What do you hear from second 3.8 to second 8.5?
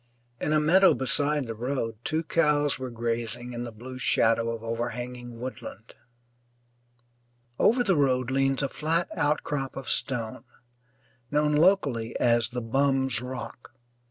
shadow of overhanging woodland. Over the road